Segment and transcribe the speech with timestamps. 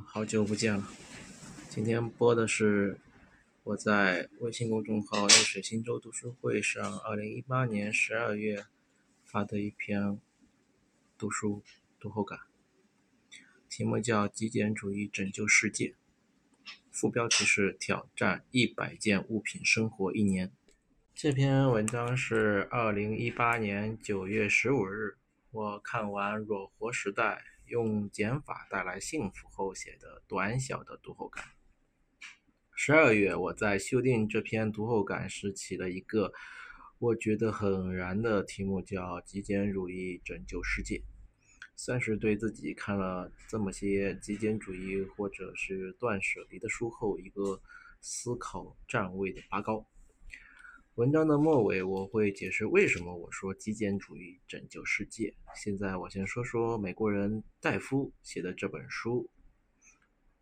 [0.00, 0.88] 好久不见了。
[1.68, 2.98] 今天播的是
[3.62, 8.64] 我在微信公众号“内水新州读书会”上，二零一八年十二月
[9.24, 10.18] 发的一篇
[11.18, 11.62] 读书
[12.00, 12.38] 读后感，
[13.68, 15.88] 题目叫《极简主义拯救世界》，
[16.90, 20.50] 副标题是“挑战一百件物品生活一年”。
[21.14, 25.18] 这篇文章是二零一八年九月十五日，
[25.50, 27.44] 我看完《裸活时代》。
[27.72, 31.42] 用减法带来幸福后写的短小的读后感。
[32.74, 36.34] 十二月，我在修订这篇读后感时起了一个
[36.98, 41.02] 我觉得很燃的题目，叫“极简主义拯救世界”，
[41.74, 47.58] 算是对自己看了这么些极简主义或者是断舍离的书后一个
[48.02, 49.86] 思考站位的拔高。
[50.96, 55.34] 文章的末尾，我会解释为什么我说极简主义拯救世界。
[55.54, 59.30] 现在我先说说美国人戴夫写的这本书。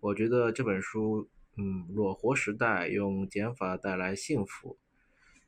[0.00, 4.76] 我觉得这本书，嗯，裸活时代用减法带来幸福，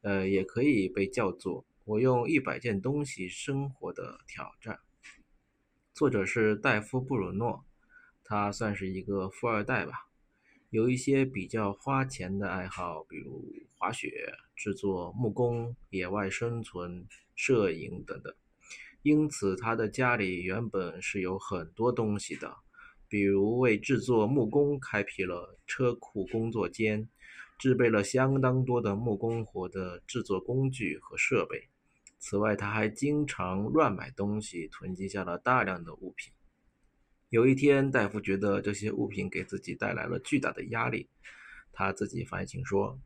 [0.00, 4.80] 呃，也可以被叫做我用一百件东西生活的挑战。
[5.92, 7.62] 作者是戴夫布鲁诺，
[8.24, 10.07] 他算是一个富二代吧。
[10.70, 13.42] 有一些比较花钱的爱好，比如
[13.78, 18.34] 滑雪、制作木工、野外生存、摄影等等。
[19.02, 22.54] 因此，他的家里原本是有很多东西的，
[23.08, 27.08] 比如为制作木工开辟了车库工作间，
[27.58, 31.68] 制备了相当多的木工活的制作工具和设备。
[32.18, 36.30] 此外，他还经常乱买东西，囤积下了大量的物品。
[37.30, 41.06] 有一天，大夫觉得这些物品给自己带来了巨大的压力。
[41.72, 42.98] 他自己反省说：“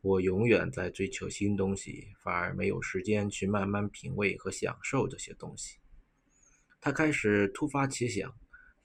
[0.00, 5.78] 我永远在追求新东西，反而没有时间去慢慢品味和享受这些东西。”
[6.80, 8.34] 他开始突发奇想，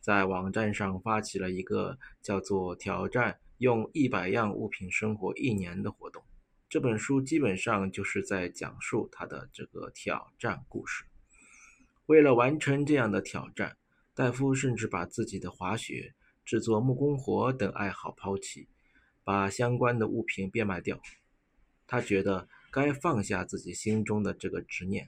[0.02, 6.22] 在网站上发起了一个叫做“挑战用一百样物品生活一年”的活动。
[6.67, 11.05] 这本书基本上就是在讲述他的这个挑战故事。
[12.08, 13.77] 为了完成这样的挑战，
[14.17, 18.67] 戴夫甚至把自己的滑雪、制作木工活等爱好抛弃，
[19.23, 21.00] 把相关的物品变卖掉。
[21.86, 25.08] 他觉得该放下自己心中的这个执念，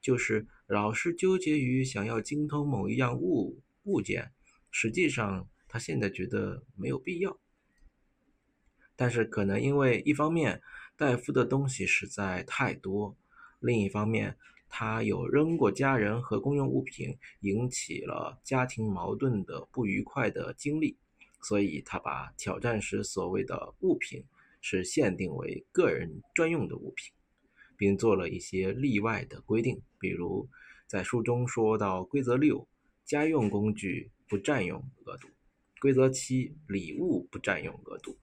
[0.00, 4.32] 就是老是纠结于想要精通某一样物物件。
[4.70, 7.38] 实际上，他现在觉得没有必要。
[8.96, 10.62] 但是，可能因为一方面
[10.96, 13.14] 戴夫的东西实在太多，
[13.58, 14.38] 另一方面。
[14.72, 20.96] 他有扔过家人和公用物品，引起了家庭矛盾的不愉快的经历，
[21.42, 24.24] 所以他把挑战时所谓的物品
[24.60, 27.12] 是限定为个人专用的物品，
[27.76, 30.48] 并做了一些例外的规定，比如
[30.86, 32.66] 在书中说到规则六：
[33.04, 35.28] 家用工具不占用额度；
[35.80, 38.16] 规则七：礼物不占用额度，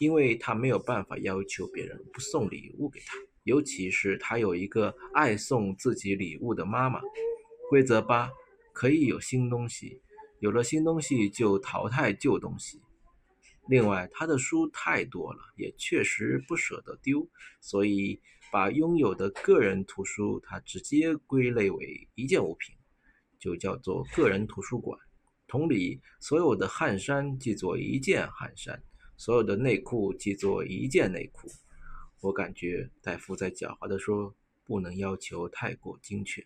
[0.00, 3.16] 因为他没有办法要求别人不送礼物给他。
[3.48, 7.00] 尤其是他有一个爱送自己礼物的妈妈。
[7.70, 8.30] 规则八，
[8.74, 10.02] 可以有新东西，
[10.40, 12.78] 有了新东西就淘汰旧东西。
[13.66, 17.26] 另外，他的书太多了，也确实不舍得丢，
[17.62, 18.20] 所以
[18.52, 22.74] 把拥有的个人图书他直接归类为一件物品，
[23.38, 24.98] 就叫做个人图书馆。
[25.46, 28.82] 同理，所有的汗衫记作一件汗衫，
[29.16, 31.48] 所有的内裤记作一件内裤。
[32.20, 34.34] 我感觉戴夫在狡猾地说
[34.64, 36.44] ：“不能要求太过精确。”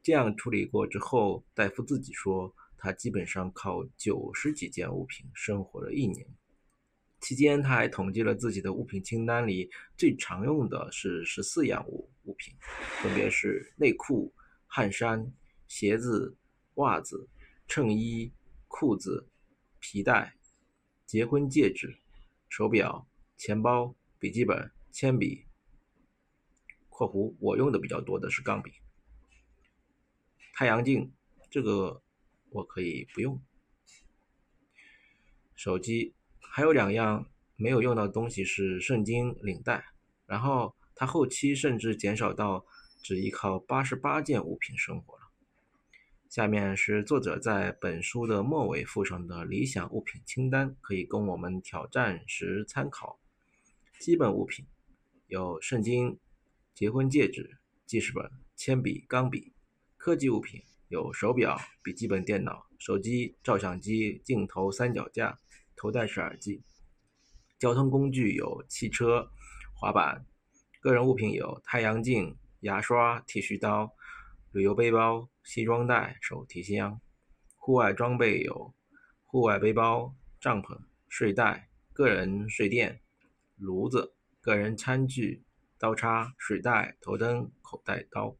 [0.00, 6.24] 这样处理过之后，戴夫自己说，他基本上靠九十几件物品生活了一年。
[7.20, 12.54] 期间，他还统计了自己的物品清单里最常用的是十四样物物品，
[13.02, 14.32] 分别是内裤、
[14.66, 15.32] 汗衫、
[15.66, 16.36] 鞋子、
[16.74, 17.28] 袜子、
[17.66, 18.32] 衬衣、
[18.68, 19.28] 裤子、
[19.80, 20.36] 皮带、
[21.04, 21.96] 结婚戒指、
[22.48, 24.75] 手表、钱包、笔记本。
[24.98, 25.44] 铅笔
[26.88, 28.72] （括弧我用的比较多的是钢笔）、
[30.56, 31.12] 太阳镜，
[31.50, 32.00] 这个
[32.48, 33.38] 我可以不用。
[35.54, 39.84] 手机，还有两样没有用到的东西是圣经、领带。
[40.24, 42.64] 然后他后期甚至减少到
[43.02, 45.24] 只依靠八十八件物品生活了。
[46.30, 53.20] 下面是作者在本书的末尾附上的理想物品清单，可以供我们挑战时参考。
[54.00, 54.66] 基本物品。
[55.28, 56.20] 有圣经、
[56.72, 59.52] 结婚戒指、记事本、铅笔、钢笔；
[59.96, 65.36] 科技物品有手表、笔记本电脑、手机、照相机、镜头、三脚架、
[65.74, 66.62] 头戴式耳机；
[67.58, 69.28] 交通工具有汽车、
[69.74, 70.24] 滑板；
[70.80, 73.92] 个人物品有太阳镜、牙刷、剃须刀、
[74.52, 77.00] 旅游背包、西装袋、手提箱；
[77.56, 78.72] 户外装备有
[79.24, 80.78] 户外背包、帐篷、
[81.08, 83.00] 睡袋、个人睡垫、
[83.56, 84.15] 炉子、
[84.46, 85.42] 个人餐具、
[85.76, 88.36] 刀叉、水袋、头灯、口袋刀。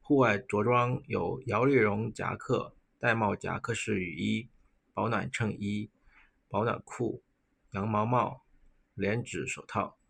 [0.00, 4.50] 户外着装有摇粒绒夹克、玳帽夹克式雨衣、
[4.92, 5.88] 保暖衬衣、
[6.48, 7.22] 保暖裤、
[7.70, 8.42] 羊毛帽、
[8.94, 10.00] 连指手套、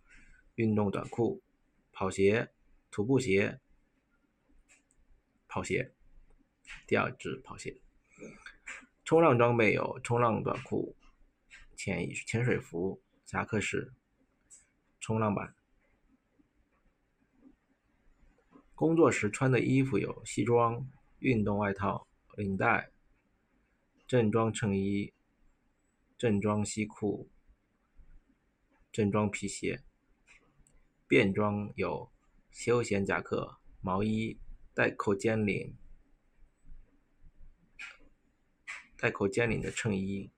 [0.55, 1.43] 运动短裤、
[1.93, 2.49] 跑鞋、
[2.90, 3.61] 徒步鞋、
[5.46, 5.93] 跑鞋。
[6.87, 7.82] 第二只跑鞋。
[9.05, 10.96] 冲浪装备有冲浪短裤、
[11.76, 13.93] 潜潜水服、夹克式
[15.00, 15.55] 冲浪板。
[18.75, 20.87] 工作时穿的衣服有西装、
[21.19, 22.06] 运动外套、
[22.37, 22.91] 领带、
[24.06, 25.12] 正装衬衣、
[26.17, 27.29] 正装西裤、
[28.93, 29.82] 正装皮鞋。
[31.11, 32.08] 便装有
[32.52, 34.38] 休闲夹克、毛衣、
[34.73, 35.76] 带扣尖领。
[38.97, 40.31] 带扣尖领的衬衣、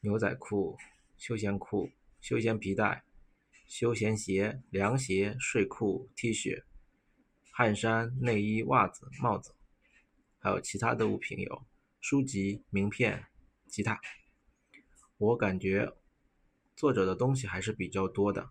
[0.00, 0.76] 牛仔裤、
[1.16, 3.04] 休闲裤、休闲皮带、
[3.66, 6.62] 休闲鞋、凉鞋、睡裤、T 恤、
[7.50, 9.54] 汗衫、内衣、袜子、帽子，
[10.38, 11.66] 还有其他的物品有
[12.00, 13.26] 书籍、名片、
[13.68, 14.00] 吉他。
[15.18, 15.92] 我感觉
[16.74, 18.50] 作者的东西还是比较多的，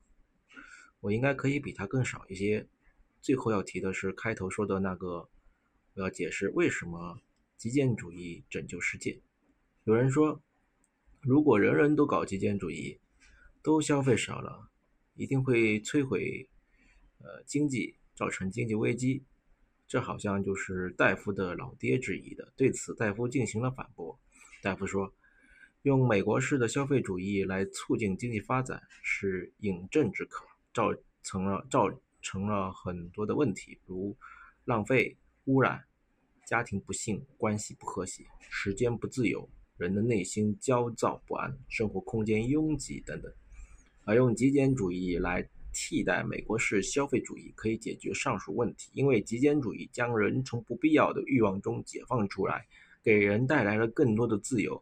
[1.00, 2.68] 我应该可以比他更少一些。
[3.22, 5.30] 最后要提的是开头说的那个，
[5.94, 7.20] 我要解释为什么。
[7.58, 9.22] 极简主义拯救世界。
[9.86, 10.44] 有人说，
[11.22, 13.00] 如果人人都搞极简主义，
[13.64, 14.70] 都消费少了，
[15.16, 16.48] 一定会摧毁
[17.20, 19.24] 呃经济，造成经济危机。
[19.88, 22.54] 这好像就是戴夫的老爹质疑的。
[22.56, 24.18] 对此，戴夫进行了反驳。
[24.62, 25.14] 戴夫说，
[25.84, 31.88] 用美国式的消费主义来促进经济发展是饮鸩止渴，造成了造
[32.22, 34.16] 成了很多的问题，如
[34.64, 35.16] 浪费、
[35.46, 35.84] 污染。
[36.48, 43.34] 家庭不幸，关系不和谐，时间不自由，人的内心焦躁不安，生活空间拥挤等等。
[44.06, 48.92] 而用极简主义来替代美国式消费主义，可以解决上述问题。
[48.94, 52.66] 因为极简主义将人从不必要的欲望中解放出来，
[53.04, 54.82] 给人带来了更多的自由，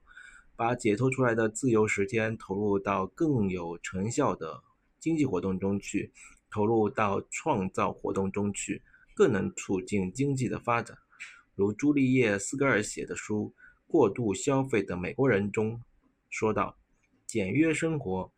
[0.55, 4.61] 把解脱出来的自由时间投入到更有成效的
[4.99, 6.11] 经济活动中去，
[6.51, 8.83] 投入到创造活动中去，
[9.15, 10.97] 更能促进经济的发展。
[11.55, 13.53] 如朱丽叶·斯格尔写的书
[13.87, 15.81] 《过度消费的美国人》中
[16.29, 16.77] 说道
[17.25, 18.31] ：“简约生活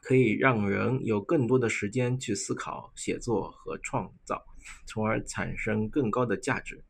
[0.00, 4.42] 可以让人有更多的时间去思考、写作和创造，
[4.86, 6.84] 从而产生更高的价值。”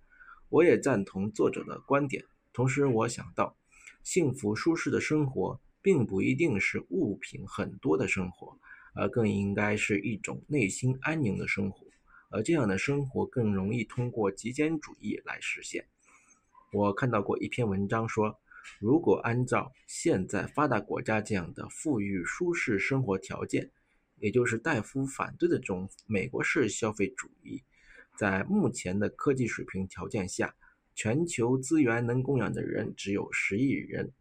[0.50, 2.24] 我也赞同作者的观点。
[2.52, 3.56] 同时，我想到，
[4.02, 8.58] 幸福舒适的生活并不一定是物品很多的生活，
[8.94, 11.86] 而更应该是一种内心安宁的生活。
[12.30, 15.86] 而这样的生活更容易通过极简主义来实现。
[16.72, 18.36] 我看到过一篇文章说，
[18.78, 23.70] 如果按照现在发达国家这样的富裕舒适生活条件，
[24.18, 27.62] 也就是戴夫反对的这种美国式消费主义，
[28.16, 30.54] 在目前的科技水平条件下，
[30.94, 34.12] 全球资源能供养的人只有十亿人。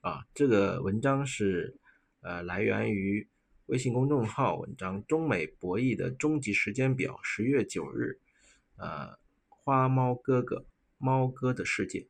[0.00, 1.76] 啊，这个文章是
[2.20, 3.26] 呃来源于。
[3.66, 8.18] 微信公众号文章：中美博弈的终极时间表，十月九日。
[8.76, 9.16] 呃，
[9.48, 10.66] 花猫哥哥，
[10.98, 12.06] 猫哥的世界。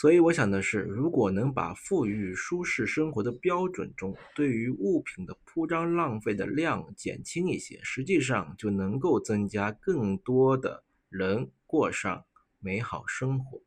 [0.00, 12.24] 所以我想的是，如果能把富裕舒适生活的标准中对于物品的铺张浪费的量减轻一些，实际上就能够增加更多的人过上
[12.60, 13.60] 美好生活，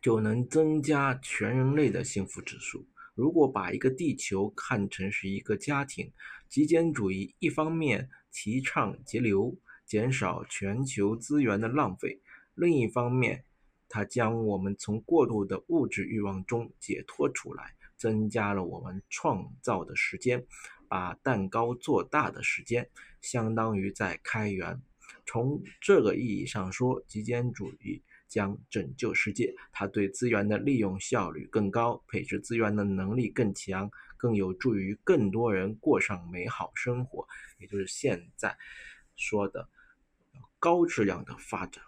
[0.00, 2.86] 就能增加全人类的幸福指数。
[3.14, 6.10] 如果把一个地球看成是一个家庭，
[6.48, 12.22] 极简主义一方面提倡节流，减少全球资源的浪费，
[12.54, 13.44] 另一方面，
[13.90, 20.42] 它将我们从过度的物质欲望中解脱出来，增加了我们创造的时间，
[20.88, 22.88] 把蛋糕做大的时间，
[23.20, 24.80] 相当于在开源。
[25.26, 28.02] 从这个意义上说，极简主义。
[28.30, 37.26] 将拯救世界，它对资源的利用效率更高，配置资源的能力更强，更有助于更多人过上美好生活，
[37.58, 38.56] 也就是现在
[39.16, 39.68] 说的
[40.60, 41.82] 高质量的发展。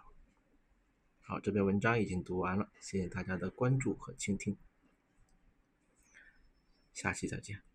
[1.33, 4.55] 好，这篇文章已经读完了，谢谢大家的关注和倾听，
[6.93, 7.72] 下期再见。